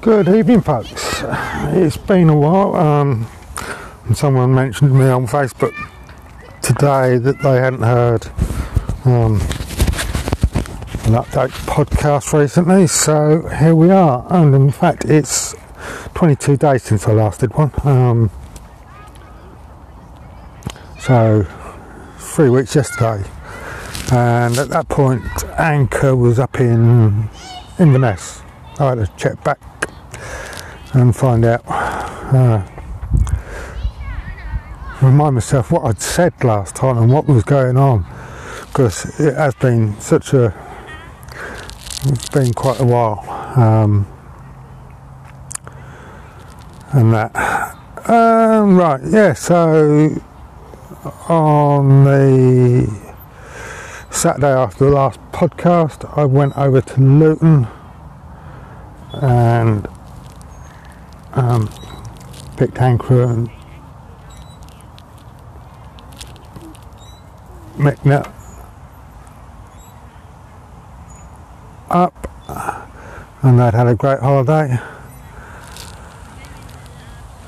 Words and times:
Good 0.00 0.28
evening, 0.28 0.60
folks. 0.60 0.92
It's 1.74 1.96
been 1.96 2.28
a 2.28 2.36
while. 2.36 2.76
Um, 2.76 3.26
someone 4.14 4.54
mentioned 4.54 4.96
me 4.96 5.06
on 5.06 5.26
Facebook 5.26 5.74
today 6.62 7.18
that 7.18 7.42
they 7.42 7.56
hadn't 7.56 7.82
heard 7.82 8.24
um, 9.04 9.40
an 11.02 11.14
update 11.14 11.50
podcast 11.66 12.32
recently. 12.32 12.86
So 12.86 13.48
here 13.48 13.74
we 13.74 13.90
are. 13.90 14.24
And 14.30 14.54
in 14.54 14.70
fact, 14.70 15.04
it's 15.04 15.56
22 16.14 16.56
days 16.56 16.84
since 16.84 17.08
I 17.08 17.12
last 17.12 17.40
did 17.40 17.52
one. 17.54 17.72
Um, 17.82 18.30
so 21.00 21.44
three 22.18 22.50
weeks 22.50 22.76
yesterday. 22.76 23.28
And 24.12 24.56
at 24.58 24.68
that 24.68 24.88
point, 24.88 25.24
Anka 25.58 26.16
was 26.16 26.38
up 26.38 26.60
in 26.60 27.28
Inverness. 27.80 28.42
I 28.78 28.90
had 28.90 28.94
to 29.04 29.12
check 29.16 29.42
back 29.42 29.58
and 30.92 31.14
find 31.14 31.44
out, 31.44 31.62
uh, 31.66 32.66
remind 35.02 35.34
myself 35.34 35.70
what 35.70 35.84
I'd 35.84 36.00
said 36.00 36.32
last 36.42 36.76
time 36.76 36.98
and 36.98 37.12
what 37.12 37.26
was 37.26 37.44
going 37.44 37.76
on 37.76 38.06
because 38.66 39.18
it 39.18 39.34
has 39.34 39.54
been 39.56 39.98
such 40.00 40.32
a, 40.32 40.54
it's 42.04 42.28
been 42.30 42.52
quite 42.52 42.80
a 42.80 42.84
while. 42.84 43.24
Um, 43.58 44.06
and 46.92 47.12
that. 47.12 47.34
Um, 48.08 48.76
right, 48.76 49.00
yeah, 49.04 49.34
so 49.34 50.10
on 51.28 52.04
the 52.04 52.88
Saturday 54.10 54.48
after 54.48 54.86
the 54.86 54.90
last 54.90 55.20
podcast, 55.32 56.16
I 56.16 56.24
went 56.24 56.56
over 56.56 56.80
to 56.80 57.00
Luton 57.00 57.68
and 59.12 59.86
picked 62.58 62.74
Anka 62.78 63.30
and 63.30 63.50
McNutt 67.76 68.32
up. 71.88 72.12
And 73.42 73.62
I'd 73.62 73.74
had 73.74 73.86
a 73.86 73.94
great 73.94 74.18
holiday. 74.18 74.76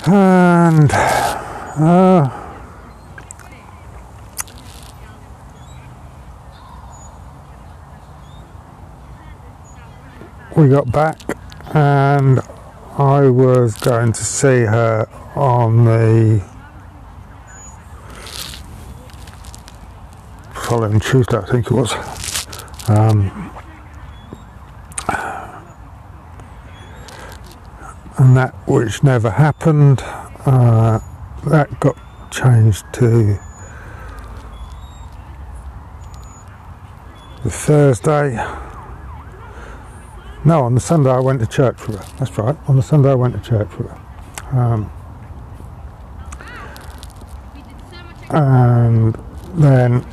And 0.06 0.92
uh, 0.92 2.31
we 10.56 10.69
got 10.69 10.92
back 10.92 11.19
and 11.75 12.41
I 12.98 13.30
was 13.30 13.74
going 13.77 14.12
to 14.12 14.24
see 14.24 14.62
her 14.62 15.08
on 15.36 15.84
the 15.84 16.44
following 20.52 21.00
Tuesday, 21.00 21.36
I 21.36 21.47
think 21.47 21.66
it 21.66 21.72
was. 21.72 21.92
Um, 22.88 23.50
and 28.19 28.36
that 28.36 28.55
which 28.66 29.02
never 29.02 29.30
happened, 29.30 30.02
uh, 30.44 30.98
that 31.47 31.80
got 31.80 31.97
changed 32.30 32.84
to 32.94 33.38
the 37.42 37.50
Thursday. 37.50 38.36
No, 40.42 40.62
on 40.64 40.74
the 40.74 40.80
Sunday 40.80 41.10
I 41.10 41.20
went 41.20 41.41
to 41.41 41.46
church 41.46 41.86
with 41.86 41.98
her. 41.98 42.16
That's 42.16 42.38
right. 42.38 42.56
On 42.66 42.74
the 42.74 42.83
Sunday 42.83 43.10
I 43.10 43.14
went 43.14 43.34
to 43.34 43.41
church 43.46 43.69
with 43.77 43.91
her. 43.91 44.58
Um, 44.58 44.91
and 48.30 49.15
then 49.54 50.06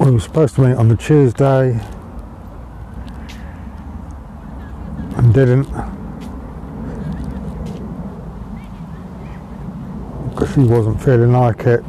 we 0.00 0.10
were 0.10 0.18
supposed 0.18 0.56
to 0.56 0.62
meet 0.62 0.74
on 0.74 0.88
the 0.88 0.96
Tuesday 0.96 1.78
and 5.16 5.32
didn't 5.32 5.68
because 10.30 10.52
she 10.54 10.60
wasn't 10.60 11.00
feeling 11.00 11.32
like 11.32 11.66
it. 11.66 11.84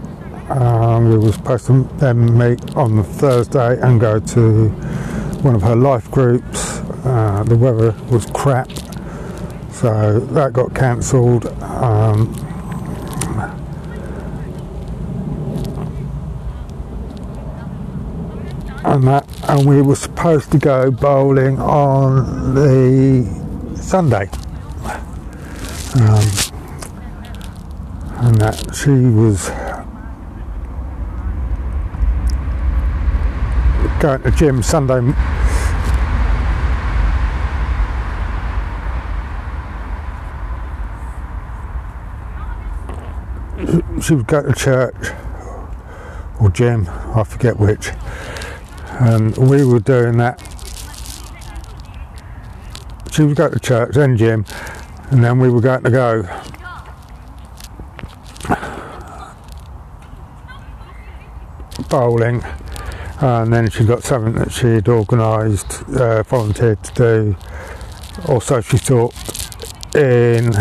Um, 0.52 1.10
we 1.10 1.18
were 1.18 1.32
supposed 1.32 1.66
to 1.68 1.90
then 1.98 2.38
meet 2.38 2.76
on 2.76 2.98
the 2.98 3.04
Thursday 3.04 3.80
and 3.82 4.00
go 4.00 4.20
to 4.20 4.70
one 5.42 5.56
of 5.56 5.64
her 5.64 5.76
life 5.76 6.12
groups 6.12 6.61
uh, 7.42 7.44
the 7.44 7.58
weather 7.58 7.96
was 8.12 8.26
crap, 8.28 8.70
so 9.72 10.20
that 10.20 10.54
got 10.54 10.76
cancelled. 10.76 11.48
Um, 11.62 12.28
and 18.84 19.04
that, 19.08 19.26
and 19.50 19.68
we 19.68 19.82
were 19.82 19.96
supposed 19.96 20.52
to 20.52 20.60
go 20.60 20.92
bowling 20.92 21.60
on 21.60 22.54
the 22.54 23.26
Sunday. 23.76 24.30
Um, 25.96 26.30
and 28.24 28.36
that 28.38 28.76
she 28.76 28.92
was 28.92 29.50
going 34.00 34.22
to 34.22 34.32
gym 34.32 34.62
Sunday 34.62 35.41
she 44.02 44.16
would 44.16 44.28
go 44.28 44.42
to 44.42 44.54
church 44.54 45.12
or 46.40 46.50
gym, 46.50 46.88
I 47.16 47.24
forget 47.24 47.60
which, 47.60 47.92
and 49.00 49.38
we 49.38 49.64
were 49.64 49.80
doing 49.80 50.18
that. 50.18 50.40
She 53.12 53.24
would 53.24 53.36
go 53.36 53.50
to 53.50 53.60
church, 53.60 53.96
then 53.96 54.18
gym, 54.18 54.46
and 55.12 55.24
then 55.24 55.40
we 55.40 55.50
were 55.50 55.62
going 55.62 55.84
to 55.84 55.92
go. 55.92 56.24
Bowling, 61.90 62.42
and 63.20 63.54
then 63.54 63.70
she 63.70 63.86
got 63.86 64.04
something 64.04 64.34
that 64.36 64.52
she'd 64.52 64.88
organised, 64.88 65.84
uh, 65.90 66.24
volunteered 66.24 66.82
to 66.84 66.94
do, 66.94 67.36
Also, 68.28 68.62
she 68.62 68.78
thought 68.78 69.14
in 69.96 70.54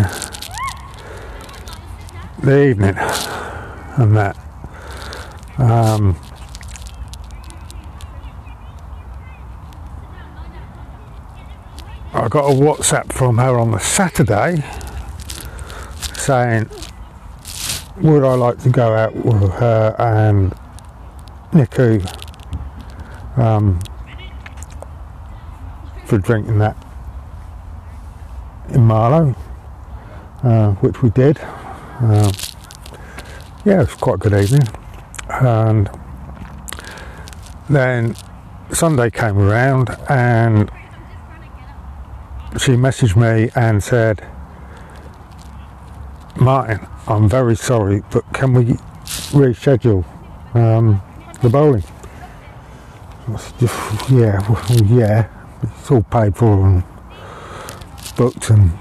the 2.43 2.69
evening 2.69 2.97
and 3.97 4.17
that. 4.17 4.37
Um, 5.59 6.17
I 12.13 12.29
got 12.29 12.51
a 12.51 12.55
WhatsApp 12.55 13.13
from 13.13 13.39
her 13.39 13.59
on 13.59 13.71
the 13.71 13.79
Saturday 13.79 14.65
saying, 16.17 16.71
Would 17.99 18.25
I 18.25 18.35
like 18.35 18.59
to 18.61 18.71
go 18.71 18.95
out 18.95 19.15
with 19.15 19.53
her 19.53 19.95
and 19.99 20.55
Niku 21.53 22.01
um, 23.37 23.81
for 26.07 26.19
drinking 26.19 26.59
that 26.59 26.77
in 28.71 28.83
Marlow, 28.83 29.35
uh, 30.43 30.73
which 30.75 31.03
we 31.03 31.11
did. 31.11 31.39
Um, 32.01 32.33
yeah, 33.65 33.83
it 33.83 33.91
was 33.91 33.95
quite 33.95 34.15
a 34.15 34.19
good 34.19 34.33
evening. 34.33 34.67
And 35.29 35.91
then 37.69 38.17
Sunday 38.73 39.11
came 39.11 39.39
around 39.39 39.91
and 40.09 40.71
she 42.59 42.73
messaged 42.73 43.17
me 43.17 43.51
and 43.55 43.83
said, 43.83 44.27
Martin, 46.41 46.87
I'm 47.07 47.29
very 47.29 47.55
sorry, 47.55 48.03
but 48.11 48.25
can 48.33 48.55
we 48.55 48.65
reschedule 49.33 50.05
um, 50.55 51.03
the 51.43 51.51
bowling? 51.51 51.85
yeah, 54.11 54.41
yeah, 54.87 55.29
it's 55.63 55.91
all 55.91 56.03
paid 56.03 56.35
for 56.35 56.67
and 56.67 56.83
booked 58.17 58.51
and, 58.51 58.73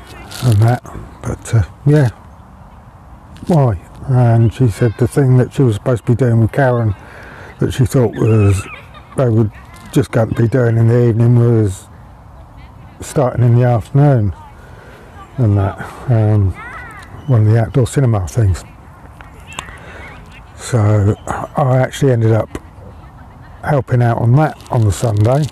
and 0.43 0.57
that, 0.59 0.81
but 1.21 1.53
uh, 1.53 1.63
yeah, 1.85 2.09
why? 3.49 3.77
And 4.07 4.53
she 4.53 4.67
said 4.69 4.93
the 4.97 5.07
thing 5.07 5.37
that 5.37 5.53
she 5.53 5.63
was 5.63 5.75
supposed 5.75 6.05
to 6.05 6.11
be 6.11 6.15
doing 6.15 6.39
with 6.39 6.51
Karen 6.51 6.95
that 7.59 7.73
she 7.73 7.85
thought 7.85 8.13
was 8.15 8.65
they 9.17 9.29
would 9.29 9.51
just 9.91 10.11
going 10.11 10.29
to 10.29 10.35
be 10.35 10.47
doing 10.47 10.77
in 10.77 10.87
the 10.87 11.09
evening 11.09 11.35
was 11.35 11.87
starting 13.01 13.43
in 13.43 13.55
the 13.55 13.63
afternoon 13.63 14.33
and 15.37 15.57
that 15.57 15.77
um, 16.11 16.51
one 17.27 17.47
of 17.47 17.53
the 17.53 17.59
outdoor 17.59 17.87
cinema 17.87 18.27
things. 18.27 18.63
So 20.55 21.15
I 21.25 21.77
actually 21.77 22.11
ended 22.11 22.31
up 22.31 22.49
helping 23.63 24.01
out 24.01 24.19
on 24.19 24.35
that 24.35 24.57
on 24.71 24.85
the 24.85 24.91
Sunday 24.91 25.43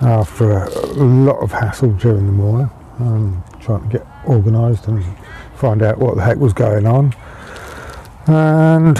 after 0.00 0.64
a 0.64 0.92
lot 0.92 1.42
of 1.42 1.52
hassle 1.52 1.92
during 1.92 2.26
the 2.26 2.32
morning. 2.32 2.70
um, 2.98 3.42
trying 3.60 3.88
to 3.88 3.98
get 3.98 4.06
organised 4.26 4.86
and 4.88 5.04
find 5.62 5.80
out 5.80 5.96
what 5.96 6.16
the 6.16 6.22
heck 6.22 6.38
was 6.38 6.52
going 6.52 6.88
on. 6.88 7.14
And 8.26 8.96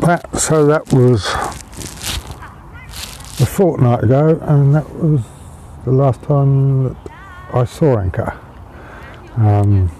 that 0.00 0.30
so 0.38 0.64
that 0.66 0.92
was 0.92 1.26
a 3.42 3.46
fortnight 3.46 4.04
ago, 4.04 4.38
and 4.42 4.76
that 4.76 4.88
was 4.94 5.24
the 5.84 5.90
last 5.90 6.22
time 6.22 6.84
that 6.84 6.96
I 7.52 7.64
saw 7.64 7.96
Anka. 7.96 8.38
Um, 9.36 9.90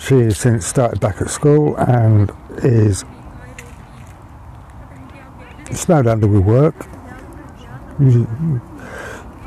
she 0.00 0.20
has 0.20 0.38
since 0.38 0.64
started 0.64 1.00
back 1.00 1.20
at 1.20 1.28
school 1.28 1.76
and 1.76 2.32
is 2.62 3.04
snowed 5.70 6.06
under 6.06 6.26
with 6.26 6.44
work. 6.46 6.86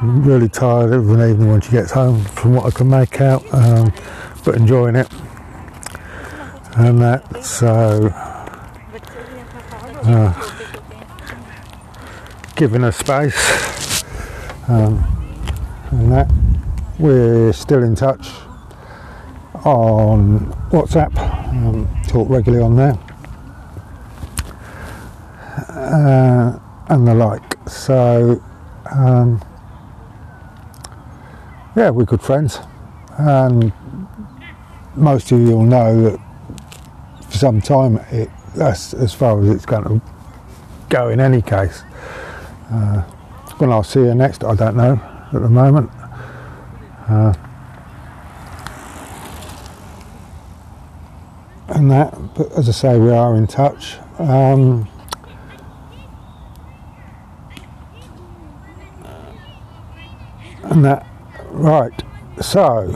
Really 0.03 0.49
tired 0.49 0.93
of 0.93 1.07
an 1.11 1.29
evening 1.29 1.51
when 1.51 1.61
she 1.61 1.69
gets 1.69 1.91
home, 1.91 2.23
from 2.25 2.55
what 2.55 2.65
I 2.65 2.71
can 2.71 2.89
make 2.89 3.21
out, 3.21 3.43
um, 3.53 3.93
but 4.43 4.55
enjoying 4.55 4.95
it. 4.95 5.07
And 6.75 6.99
that, 7.01 7.43
so 7.43 8.09
uh, 10.03 10.33
giving 12.55 12.81
her 12.81 12.91
space, 12.91 14.03
um, 14.67 15.03
and 15.91 16.11
that 16.11 16.31
we're 16.97 17.53
still 17.53 17.83
in 17.83 17.93
touch 17.93 18.27
on 19.63 20.51
WhatsApp, 20.71 21.15
um, 21.49 21.87
talk 22.07 22.27
regularly 22.27 22.63
on 22.63 22.75
there, 22.75 22.97
uh, 25.69 26.59
and 26.87 27.07
the 27.07 27.13
like. 27.13 27.69
So, 27.69 28.41
um, 28.91 29.39
yeah, 31.75 31.89
we're 31.89 32.05
good 32.05 32.21
friends, 32.21 32.59
and 33.17 33.71
most 34.95 35.31
of 35.31 35.39
you 35.39 35.55
will 35.55 35.63
know 35.63 36.01
that 36.01 36.19
for 37.29 37.37
some 37.37 37.61
time 37.61 37.97
it, 38.11 38.29
that's 38.55 38.93
as 38.93 39.13
far 39.13 39.41
as 39.41 39.49
it's 39.49 39.65
going 39.65 39.83
to 39.83 40.01
go 40.89 41.09
in 41.09 41.19
any 41.19 41.41
case. 41.41 41.83
Uh, 42.69 43.01
when 43.57 43.71
I'll 43.71 43.83
see 43.83 44.01
her 44.01 44.15
next, 44.15 44.43
I 44.43 44.55
don't 44.55 44.75
know 44.75 44.99
at 45.33 45.41
the 45.41 45.49
moment. 45.49 45.89
Uh, 47.07 47.33
and 51.69 51.89
that, 51.91 52.13
but 52.35 52.51
as 52.53 52.67
I 52.67 52.71
say, 52.71 52.99
we 52.99 53.11
are 53.11 53.35
in 53.35 53.47
touch. 53.47 53.97
Um, 54.19 54.87
and 60.63 60.83
that, 60.85 61.07
right, 61.51 62.03
so 62.41 62.95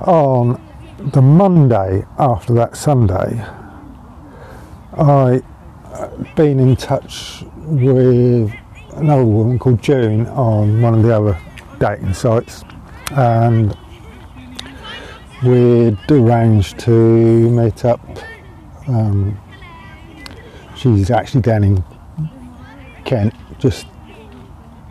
on 0.00 0.60
the 0.98 1.22
Monday 1.22 2.04
after 2.18 2.52
that 2.54 2.76
Sunday, 2.76 3.44
I 4.94 5.42
uh, 5.92 6.08
been 6.34 6.58
in 6.58 6.76
touch 6.76 7.44
with 7.56 8.52
another 8.96 9.24
woman 9.24 9.58
called 9.58 9.80
June 9.80 10.26
on 10.26 10.82
one 10.82 10.94
of 10.94 11.02
the 11.02 11.16
other 11.16 11.40
dating 11.78 12.14
sites, 12.14 12.64
and 13.12 13.76
we'd 15.44 15.98
arranged 16.10 16.78
to 16.80 16.90
meet 16.90 17.84
up. 17.84 18.00
Um, 18.88 19.38
she's 20.76 21.10
actually 21.10 21.42
down 21.42 21.64
in 21.64 21.84
Kent, 23.04 23.34
just 23.58 23.86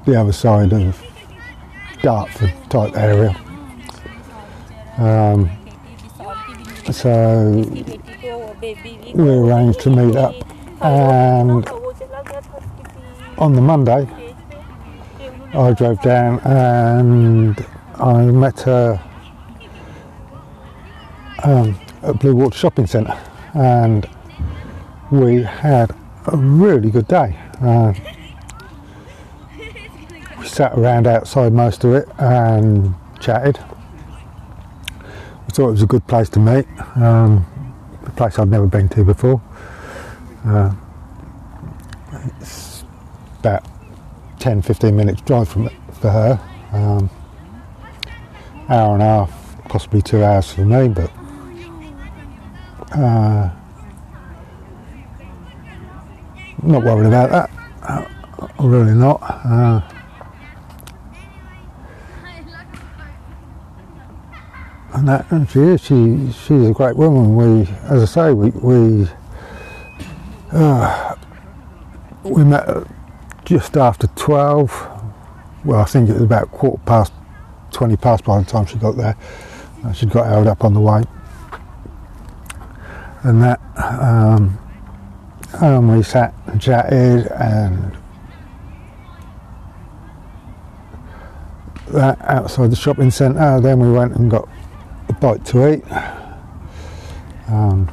the 0.06 0.20
other 0.20 0.32
side 0.32 0.72
of 0.72 1.07
Dartford 2.02 2.54
type 2.70 2.96
area. 2.96 3.36
Um, 4.98 5.50
so 6.92 7.52
we 9.14 9.30
arranged 9.30 9.80
to 9.82 9.90
meet 9.90 10.16
up, 10.16 10.36
and 10.82 11.68
on 13.38 13.54
the 13.54 13.62
Monday 13.62 14.08
I 15.54 15.74
drove 15.74 16.02
down 16.02 16.40
and 16.42 17.66
I 17.96 18.26
met 18.26 18.62
her 18.62 19.02
um, 21.44 21.80
at 22.04 22.16
Bluewater 22.16 22.54
Shopping 22.54 22.88
Centre, 22.88 23.18
and 23.54 24.08
we 25.12 25.44
had 25.44 25.92
a 26.28 26.38
really 26.38 26.90
good 26.92 27.08
day. 27.08 27.38
Uh, 27.62 27.94
sat 30.48 30.78
around 30.78 31.08
outside 31.08 31.54
most 31.54 31.84
of 31.84 31.94
it 31.94 32.08
and 32.20 32.96
chatted. 33.20 33.60
I 35.00 35.50
thought 35.52 35.70
it 35.70 35.72
was 35.72 35.84
a 35.84 35.88
good 35.88 36.06
place 36.08 36.30
to 36.30 36.40
meet, 36.40 36.68
um, 36.96 37.46
a 38.06 38.12
place 38.12 38.38
I'd 38.38 38.50
never 38.50 38.68
been 38.68 38.90
to 38.90 39.04
before. 39.04 39.42
Uh, 40.46 40.74
it's 42.40 42.84
about 43.40 43.66
10 44.40 44.62
15 44.62 44.96
minutes 44.96 45.22
drive 45.22 45.50
from 45.50 45.70
for 45.94 46.10
her. 46.10 46.40
Um, 46.72 47.10
hour 48.70 48.94
and 48.94 49.02
a 49.02 49.06
half, 49.06 49.64
possibly 49.70 50.02
two 50.02 50.24
hours 50.24 50.52
for 50.52 50.66
me, 50.66 50.90
but 50.90 51.12
uh, 52.92 53.50
not 56.64 56.84
worried 56.84 57.08
about 57.08 57.30
that. 57.30 57.50
Uh, 57.82 58.06
really 58.60 58.94
not. 58.94 59.20
Uh, 59.22 59.82
and 64.98 65.08
that 65.08 65.32
and 65.32 65.50
she 65.50 65.60
is. 65.60 65.82
She 65.82 66.32
she's 66.32 66.70
a 66.70 66.74
great 66.74 66.96
woman. 66.96 67.36
We, 67.36 67.68
as 67.84 68.04
I 68.04 68.06
say, 68.06 68.34
we 68.34 68.50
we 68.52 69.08
uh, 70.52 71.16
we 72.24 72.44
met 72.44 72.68
just 73.46 73.78
after 73.78 74.08
twelve. 74.16 74.72
Well, 75.64 75.82
I 75.82 75.86
think 75.86 76.10
it 76.10 76.14
was 76.14 76.24
about 76.24 76.52
quarter 76.52 76.82
past 76.86 77.14
twenty 77.72 77.98
past 77.98 78.24
by 78.26 78.40
the 78.40 78.46
time 78.46 78.66
she 78.66 78.78
got 78.78 78.98
there. 78.98 79.16
Uh, 79.84 79.94
she 79.94 80.06
got 80.06 80.28
held 80.28 80.48
up 80.48 80.64
on 80.64 80.74
the 80.74 80.80
way 80.80 81.04
and 83.24 83.42
that 83.42 83.60
um, 83.78 84.58
and 85.62 85.96
we 85.98 86.04
sat 86.04 86.34
and 86.48 86.62
chatted 86.62 87.28
and 87.28 87.98
that 91.88 92.20
outside 92.22 92.72
the 92.72 92.76
shopping 92.76 93.12
centre 93.12 93.60
then 93.62 93.80
we 93.80 93.92
went 93.92 94.16
and 94.16 94.30
got 94.32 94.48
bite 95.14 95.46
to 95.46 95.74
eat. 95.74 95.84
Um, 97.48 97.88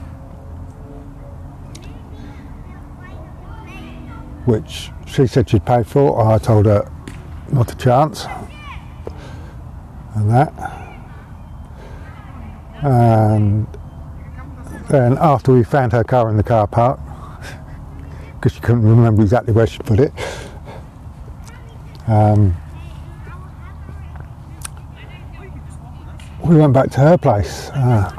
which 4.44 4.90
she 5.06 5.26
said 5.26 5.48
she'd 5.48 5.64
pay 5.64 5.82
for. 5.82 6.20
I 6.20 6.38
told 6.38 6.66
her 6.66 6.90
not 7.50 7.72
a 7.72 7.76
chance. 7.76 8.26
And 10.14 10.30
that. 10.30 10.52
And 12.82 13.66
then 14.88 15.16
after 15.18 15.52
we 15.52 15.64
found 15.64 15.92
her 15.92 16.04
car 16.04 16.28
in 16.28 16.36
the 16.36 16.42
car 16.42 16.66
park, 16.66 17.00
because 18.34 18.52
she 18.52 18.60
couldn't 18.60 18.82
remember 18.82 19.22
exactly 19.22 19.52
where 19.52 19.66
she 19.66 19.78
put 19.78 20.00
it, 20.00 20.12
um, 22.06 22.54
we 26.46 26.56
went 26.56 26.72
back 26.72 26.90
to 26.92 27.00
her 27.00 27.16
place. 27.16 27.70
Uh, 27.70 28.12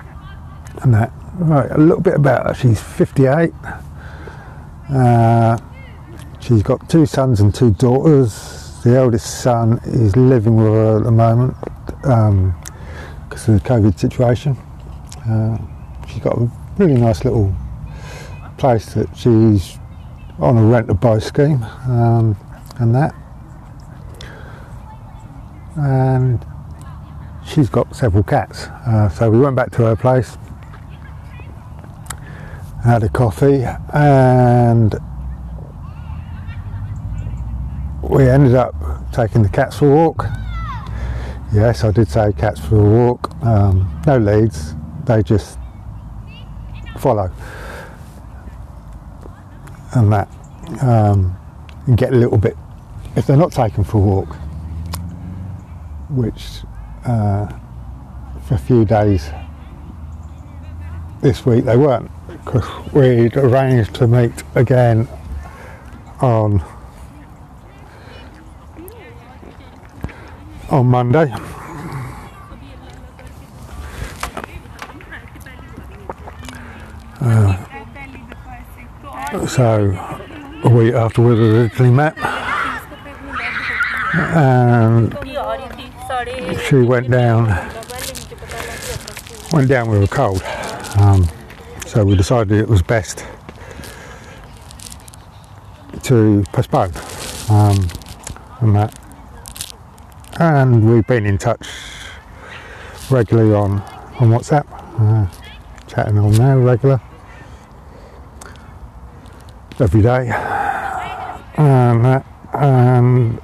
and 0.81 0.93
that, 0.93 1.11
right, 1.35 1.69
a 1.71 1.77
little 1.77 2.01
bit 2.01 2.15
about 2.15 2.47
her. 2.47 2.53
She's 2.53 2.81
58. 2.81 3.53
Uh, 4.89 5.57
she's 6.39 6.63
got 6.63 6.89
two 6.89 7.05
sons 7.05 7.39
and 7.39 7.53
two 7.53 7.71
daughters. 7.71 8.81
The 8.83 8.95
eldest 8.95 9.41
son 9.41 9.79
is 9.85 10.15
living 10.15 10.55
with 10.55 10.67
her 10.67 10.97
at 10.97 11.03
the 11.03 11.11
moment 11.11 11.55
because 12.01 12.27
um, 12.29 13.55
of 13.55 13.63
the 13.63 13.69
COVID 13.69 13.97
situation. 13.97 14.57
Uh, 15.27 15.57
she's 16.07 16.21
got 16.21 16.37
a 16.37 16.51
really 16.77 16.95
nice 16.95 17.23
little 17.23 17.55
place 18.57 18.93
that 18.93 19.15
she's 19.15 19.77
on 20.39 20.57
a 20.57 20.63
rent 20.63 20.89
a 20.89 20.93
buy 20.93 21.19
scheme 21.19 21.63
um, 21.87 22.35
and 22.79 22.93
that. 22.93 23.15
And 25.77 26.45
she's 27.45 27.69
got 27.69 27.95
several 27.95 28.23
cats. 28.23 28.67
Uh, 28.87 29.09
so 29.09 29.29
we 29.29 29.39
went 29.39 29.55
back 29.55 29.71
to 29.71 29.83
her 29.83 29.95
place, 29.95 30.37
had 32.83 33.03
a 33.03 33.09
coffee, 33.09 33.63
and 33.93 34.95
we 38.01 38.27
ended 38.27 38.55
up 38.55 38.75
taking 39.11 39.41
the 39.41 39.49
cats 39.49 39.77
for 39.77 39.87
a 39.87 39.95
walk. 39.95 40.25
Yes, 41.53 41.83
I 41.83 41.91
did 41.91 42.07
say 42.07 42.33
cats 42.33 42.59
for 42.59 42.77
a 42.77 42.83
walk. 42.83 43.31
Um, 43.43 44.01
no 44.05 44.17
leads, 44.17 44.75
they 45.05 45.23
just 45.23 45.57
follow 46.97 47.31
and 49.95 50.11
that. 50.11 50.27
Um, 50.81 51.37
and 51.85 51.97
get 51.97 52.13
a 52.13 52.15
little 52.15 52.37
bit, 52.37 52.57
if 53.15 53.27
they're 53.27 53.37
not 53.37 53.51
taken 53.51 53.83
for 53.83 53.97
a 53.97 54.01
walk, 54.01 54.35
which 56.09 56.61
uh, 57.05 57.47
for 58.45 58.55
a 58.55 58.57
few 58.57 58.85
days 58.85 59.29
this 61.21 61.45
week 61.45 61.65
they 61.65 61.77
weren't, 61.77 62.09
because 62.27 62.67
we'd 62.93 63.37
arranged 63.37 63.93
to 63.95 64.07
meet 64.07 64.43
again 64.55 65.07
on 66.21 66.63
on 70.69 70.85
Monday. 70.87 71.33
So 79.47 79.91
a 80.63 80.69
week 80.69 80.93
after 80.93 81.21
we 81.21 81.33
originally 81.33 81.91
met, 81.91 82.17
and 84.13 85.13
she 86.67 86.75
went 86.75 87.09
down 87.09 87.47
went 89.51 89.67
down 89.67 89.89
with 89.89 90.03
a 90.03 90.07
cold. 90.07 90.43
Um, 90.99 91.27
so 91.87 92.03
we 92.05 92.15
decided 92.15 92.51
it 92.51 92.67
was 92.67 92.81
best 92.81 93.25
to 96.03 96.43
postpone 96.51 96.91
um, 97.49 97.87
and 98.59 98.75
that. 98.75 98.99
And 100.39 100.91
we've 100.91 101.07
been 101.07 101.25
in 101.25 101.37
touch 101.37 101.67
regularly 103.09 103.53
on 103.53 103.81
on 104.19 104.29
WhatsApp, 104.29 104.65
uh, 104.99 105.27
chatting 105.87 106.17
on 106.17 106.33
there 106.33 106.57
regular 106.57 107.01
every 109.79 110.01
day, 110.01 110.29
and 111.57 112.05
that, 112.05 112.25
and 112.53 113.39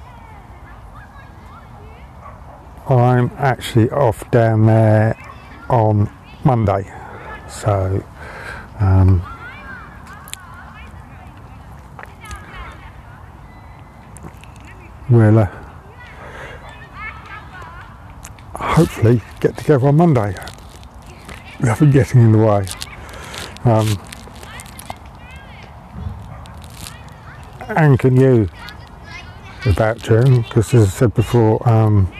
I'm 2.88 3.31
actually 3.38 3.89
off 3.91 4.29
down 4.31 4.65
there 4.65 5.17
on 5.69 6.09
Monday, 6.43 6.91
so. 7.50 8.03
Um, 8.79 9.21
we'll 15.11 15.38
uh, 15.38 15.47
hopefully 18.55 19.21
get 19.39 19.57
together 19.57 19.88
on 19.88 19.97
Monday. 19.97 20.35
Nothing 21.59 21.91
getting 21.91 22.21
in 22.21 22.31
the 22.31 22.39
way. 22.39 22.65
Um, 23.65 24.01
and 27.69 28.00
you 28.19 28.50
about 29.67 30.00
June, 30.00 30.41
because 30.41 30.73
as 30.73 30.88
I 30.88 30.89
said 30.89 31.13
before, 31.13 31.67
um, 31.69 32.11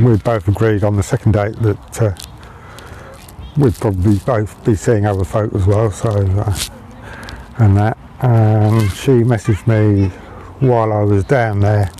we 0.00 0.16
both 0.16 0.48
agreed 0.48 0.84
on 0.84 0.96
the 0.96 1.02
second 1.02 1.32
date 1.32 1.54
that 1.56 2.02
uh, 2.02 2.14
we'd 3.56 3.74
probably 3.74 4.18
both 4.18 4.64
be 4.64 4.74
seeing 4.74 5.04
other 5.06 5.24
folk 5.24 5.52
as 5.54 5.66
well. 5.66 5.90
So, 5.90 6.10
uh, 6.10 6.58
and 7.58 7.76
that, 7.76 7.98
um, 8.20 8.88
she 8.90 9.10
messaged 9.22 9.66
me 9.66 10.08
while 10.66 10.92
I 10.92 11.02
was 11.02 11.24
down 11.24 11.60
there 11.60 11.90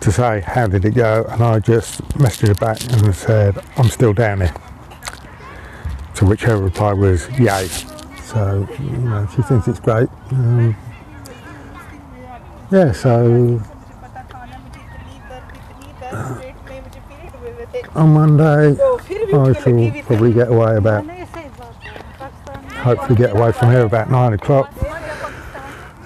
to 0.00 0.12
say 0.12 0.40
how 0.40 0.66
did 0.66 0.84
it 0.84 0.94
go, 0.94 1.26
and 1.28 1.42
I 1.42 1.58
just 1.58 2.00
messaged 2.10 2.48
her 2.48 2.54
back 2.54 2.80
and 2.92 3.14
said 3.14 3.58
I'm 3.76 3.88
still 3.88 4.12
down 4.12 4.40
here. 4.40 4.54
To 6.14 6.24
which 6.24 6.42
her 6.42 6.56
reply 6.56 6.94
was 6.94 7.28
yay. 7.38 7.66
So 8.22 8.66
you 8.80 8.90
know 8.98 9.28
she 9.34 9.42
thinks 9.42 9.68
it's 9.68 9.80
great. 9.80 10.08
Um, 10.30 10.76
yeah, 12.70 12.92
so 12.92 13.60
on 17.96 18.12
Monday. 18.12 18.72
I 18.72 19.52
shall 19.52 20.02
probably 20.02 20.32
get 20.32 20.48
away 20.48 20.76
about 20.76 21.04
hopefully 22.86 23.16
get 23.16 23.32
away 23.32 23.50
from 23.50 23.70
here 23.72 23.84
about 23.84 24.10
nine 24.10 24.32
o'clock 24.32 24.72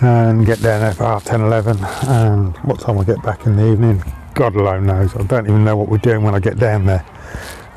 and 0.01 0.47
get 0.47 0.63
down 0.63 0.81
there 0.81 0.95
for 0.95 1.05
half 1.05 1.25
10, 1.25 1.43
11 1.43 1.77
and 2.09 2.57
what 2.59 2.81
time 2.81 2.99
I 2.99 3.05
get 3.05 3.23
back 3.23 3.45
in 3.45 3.57
the 3.57 3.71
evening? 3.71 4.03
God 4.35 4.57
alone 4.57 4.87
knows. 4.87 5.15
I 5.15 5.23
don't 5.25 5.45
even 5.45 5.63
know 5.63 5.77
what 5.77 5.89
we're 5.89 5.99
doing 5.99 6.23
when 6.23 6.35
I 6.35 6.41
get 6.41 6.59
down 6.59 6.87
there. 6.87 7.05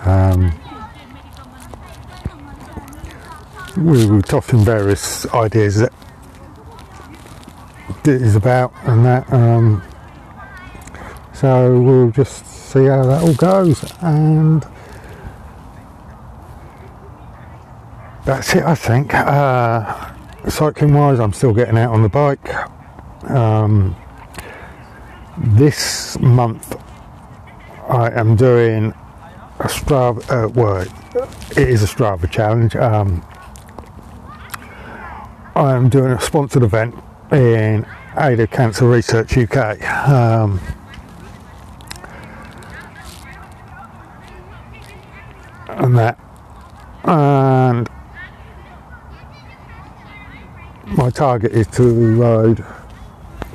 Um, 0.05 0.57
we 3.77 4.05
were 4.05 4.21
tossing 4.21 4.63
various 4.63 5.25
ideas 5.33 5.79
that 5.79 5.91
it 8.05 8.21
is 8.21 8.35
about 8.35 8.73
and 8.83 9.03
that 9.05 9.31
um, 9.33 9.81
so 11.33 11.79
we'll 11.79 12.11
just 12.11 12.45
see 12.45 12.85
how 12.85 13.03
that 13.03 13.21
all 13.23 13.33
goes 13.33 13.83
and 14.01 14.65
that's 18.25 18.55
it 18.55 18.63
I 18.63 18.75
think. 18.75 19.13
Uh, 19.13 20.13
cycling 20.47 20.93
wise 20.93 21.19
I'm 21.19 21.33
still 21.33 21.53
getting 21.53 21.77
out 21.77 21.91
on 21.91 22.03
the 22.03 22.09
bike. 22.09 22.49
Um, 23.29 23.95
this 25.37 26.17
month 26.19 26.77
I 27.89 28.11
am 28.11 28.35
doing 28.35 28.93
a 29.59 29.67
Strava 29.67 30.45
uh, 30.45 30.49
well 30.49 30.81
it 31.51 31.69
is 31.69 31.83
a 31.83 31.87
Strava 31.87 32.29
challenge. 32.29 32.75
Um, 32.75 33.25
I'm 35.55 35.89
doing 35.89 36.11
a 36.11 36.19
sponsored 36.19 36.63
event 36.63 36.95
in 37.31 37.85
aid 38.17 38.39
of 38.39 38.49
Cancer 38.51 38.87
Research 38.87 39.37
UK 39.37 39.81
um, 40.07 40.59
and 45.77 45.97
that. 45.97 46.19
And 47.03 47.89
my 50.85 51.09
target 51.09 51.51
is 51.53 51.67
to 51.67 52.15
ride 52.15 52.63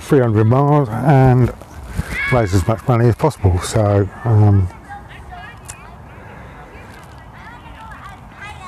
300 0.00 0.44
miles 0.44 0.88
and 0.88 1.52
raise 2.32 2.54
as 2.54 2.66
much 2.66 2.86
money 2.86 3.08
as 3.08 3.16
possible. 3.16 3.58
So 3.60 4.08
um, 4.24 4.68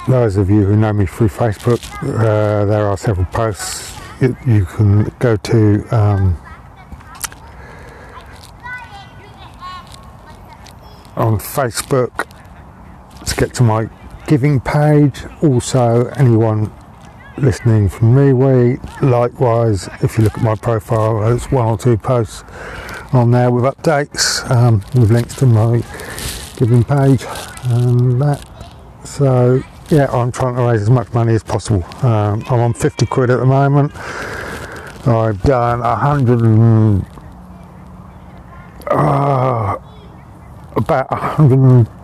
those 0.09 0.37
of 0.37 0.51
you 0.51 0.65
who 0.65 0.77
know 0.77 0.93
me 0.93 1.07
through 1.07 1.29
Facebook 1.29 1.81
uh, 2.03 2.65
there 2.65 2.87
are 2.87 2.97
several 2.97 3.27
posts 3.27 3.97
you, 4.21 4.37
you 4.47 4.65
can 4.65 5.05
go 5.19 5.37
to 5.37 5.87
um, 5.95 6.37
on 11.17 11.39
Facebook 11.39 12.27
to 13.31 13.37
get 13.37 13.55
to 13.55 13.63
my 13.63 13.89
giving 14.27 14.61
page. 14.61 15.25
Also, 15.43 16.07
anyone 16.17 16.73
listening 17.39 17.89
from 17.89 18.15
MeWe, 18.15 19.03
likewise, 19.03 19.89
if 20.03 20.19
you 20.19 20.25
look 20.25 20.37
at 20.37 20.45
my 20.45 20.55
profile, 20.55 21.21
there's 21.21 21.51
one 21.51 21.67
or 21.67 21.79
two 21.79 21.97
posts 21.97 22.45
on 23.13 23.31
there 23.31 23.51
with 23.51 23.65
updates, 23.65 24.49
um, 24.51 24.85
with 24.95 25.11
links 25.11 25.35
to 25.37 25.47
my 25.47 25.83
giving 26.57 26.85
page 26.85 27.25
and 27.65 28.21
that. 28.21 28.47
So, 29.05 29.63
yeah, 29.89 30.07
I'm 30.13 30.31
trying 30.31 30.57
to 30.57 30.63
raise 30.63 30.83
as 30.83 30.91
much 30.91 31.13
money 31.13 31.35
as 31.35 31.43
possible. 31.43 31.85
Um, 32.05 32.45
I'm 32.49 32.61
on 32.61 32.75
50 32.75 33.07
quid 33.07 33.31
at 33.31 33.39
the 33.39 33.47
moment. 33.47 33.93
I've 35.07 35.43
done 35.43 35.81
a 35.81 35.97
hundred 35.97 36.43
and 36.43 37.07
uh, 38.91 39.77
about 40.77 41.97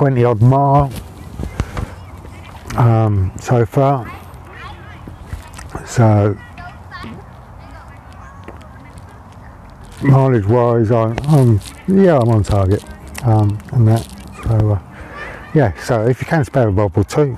120 0.00 0.24
odd 0.24 0.40
mile 0.40 0.90
um, 2.78 3.30
so 3.38 3.66
far. 3.66 4.06
So 5.86 6.38
mileage 10.02 10.46
wise, 10.46 10.90
I'm, 10.90 11.18
I'm, 11.28 11.60
yeah, 11.86 12.18
I'm 12.18 12.30
on 12.30 12.42
target 12.42 12.82
um, 13.24 13.58
and 13.72 13.86
that. 13.88 14.08
So 14.44 14.72
uh, 14.72 14.80
yeah, 15.54 15.78
so 15.82 16.06
if 16.06 16.22
you 16.22 16.26
can 16.26 16.46
spare 16.46 16.68
a 16.68 16.72
bob 16.72 16.96
or 16.96 17.04
two, 17.04 17.36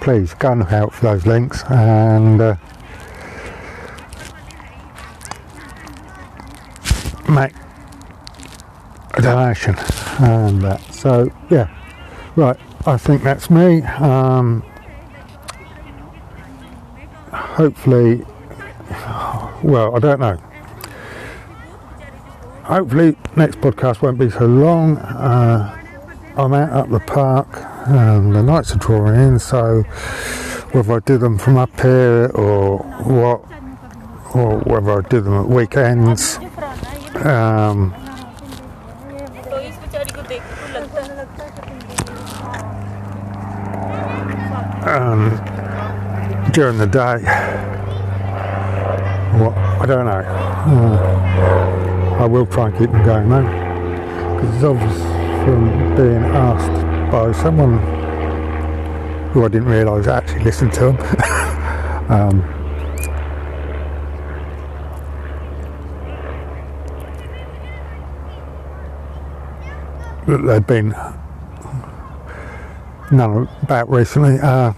please 0.00 0.32
go 0.34 0.52
and 0.52 0.60
look 0.60 0.72
out 0.72 0.94
for 0.94 1.06
those 1.06 1.26
links 1.26 1.64
and. 1.68 2.40
Uh, 2.40 2.56
make 7.28 7.52
a 9.14 9.22
donation 9.22 9.76
and 10.18 10.60
that. 10.62 10.80
So 10.92 11.30
yeah, 11.48 11.68
right. 12.36 12.56
I 12.86 12.96
think 12.96 13.22
that's 13.22 13.50
me. 13.50 13.82
Um, 13.82 14.62
hopefully, 17.32 18.24
well, 19.62 19.94
I 19.94 19.98
don't 19.98 20.20
know. 20.20 20.36
Hopefully, 22.64 23.16
next 23.36 23.60
podcast 23.60 24.00
won't 24.00 24.18
be 24.18 24.30
so 24.30 24.46
long. 24.46 24.96
Uh, 24.98 25.76
I'm 26.36 26.54
out 26.54 26.84
at 26.84 26.90
the 26.90 27.00
park, 27.00 27.48
and 27.88 28.34
the 28.34 28.42
nights 28.42 28.74
are 28.74 28.78
drawing 28.78 29.20
in, 29.20 29.38
so 29.38 29.82
whether 30.72 30.94
I 30.94 31.00
do 31.00 31.18
them 31.18 31.36
from 31.36 31.58
up 31.58 31.80
here 31.80 32.30
or 32.34 32.78
what, 32.78 33.40
or 34.34 34.60
whether 34.60 35.04
I 35.04 35.08
do 35.08 35.20
them 35.20 35.34
at 35.34 35.48
weekends. 35.48 36.38
Um, 37.16 37.92
um, 44.86 45.30
during 46.52 46.78
the 46.78 46.86
day. 46.86 47.18
What 49.38 49.56
I 49.56 49.86
don't 49.86 50.06
know. 50.06 50.24
Uh, 50.26 52.16
I 52.20 52.26
will 52.26 52.46
try 52.46 52.68
and 52.68 52.78
keep 52.78 52.90
them 52.90 53.04
going 53.04 53.28
though, 53.28 53.42
because 54.36 54.54
it's 54.54 54.64
obvious 54.64 54.98
from 55.44 55.96
being 55.96 56.24
asked 56.34 57.12
by 57.12 57.32
someone 57.32 57.78
who 59.30 59.44
I 59.44 59.48
didn't 59.48 59.68
realise 59.68 60.06
actually 60.06 60.44
listened 60.44 60.72
to 60.74 60.92
them. 60.92 60.96
um, 62.10 62.60
that 70.26 70.42
they've 70.46 70.66
been 70.66 70.94
none 73.10 73.48
about 73.62 73.90
recently. 73.90 74.38
Uh, 74.40 74.72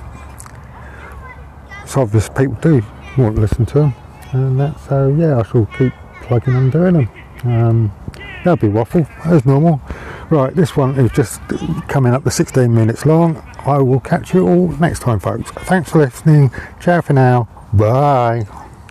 it's 1.82 1.96
obvious 1.96 2.28
people 2.28 2.54
do 2.60 2.82
want 3.18 3.36
to 3.36 3.42
listen 3.42 3.66
to 3.66 3.74
them, 3.74 3.94
and 4.32 4.60
that, 4.60 4.78
so 4.80 5.08
yeah, 5.08 5.38
I 5.38 5.42
shall 5.42 5.66
keep 5.78 5.92
plugging 6.22 6.54
and 6.54 6.72
doing 6.72 6.94
them. 6.94 7.10
Um, 7.44 7.92
that'll 8.44 8.56
be 8.56 8.68
waffle 8.68 9.06
as 9.24 9.44
normal. 9.44 9.80
Right, 10.30 10.54
this 10.54 10.76
one 10.76 10.98
is 10.98 11.10
just 11.12 11.40
coming 11.88 12.14
up 12.14 12.24
to 12.24 12.30
16 12.30 12.72
minutes 12.72 13.04
long. 13.04 13.36
I 13.66 13.78
will 13.78 14.00
catch 14.00 14.32
you 14.32 14.48
all 14.48 14.68
next 14.78 15.00
time, 15.00 15.20
folks. 15.20 15.50
Thanks 15.50 15.90
for 15.90 15.98
listening. 15.98 16.50
Ciao 16.80 17.02
for 17.02 17.12
now. 17.12 17.48
Bye. 17.72 18.46